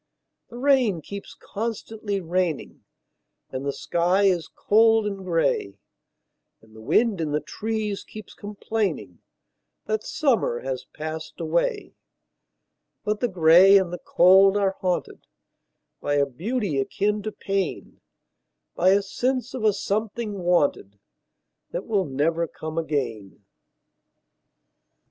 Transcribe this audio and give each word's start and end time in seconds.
The 0.49 0.57
rain 0.57 1.01
keeps 1.03 1.35
constantly 1.35 2.19
raining, 2.21 2.83
And 3.51 3.63
the 3.63 3.71
sky 3.71 4.23
is 4.23 4.47
cold 4.47 5.05
and 5.05 5.17
gray, 5.23 5.77
And 6.59 6.75
the 6.75 6.81
wind 6.81 7.21
in 7.21 7.33
the 7.33 7.39
trees 7.39 8.03
keeps 8.03 8.33
complainingThat 8.35 10.01
summer 10.01 10.61
has 10.61 10.85
passed 10.91 11.39
away;—But 11.39 13.19
the 13.19 13.27
gray 13.27 13.77
and 13.77 13.93
the 13.93 13.99
cold 14.03 14.57
are 14.57 14.75
hauntedBy 14.81 15.21
a 16.19 16.25
beauty 16.25 16.79
akin 16.79 17.21
to 17.21 17.31
pain,—By 17.31 18.89
a 18.89 19.03
sense 19.03 19.53
of 19.53 19.63
a 19.63 19.71
something 19.71 20.39
wanted, 20.39 20.97
That 21.69 21.85
never 21.87 22.41
will 22.41 22.47
come 22.47 22.79
again. 22.79 23.45